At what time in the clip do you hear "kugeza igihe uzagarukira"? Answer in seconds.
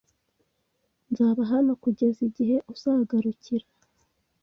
1.83-3.67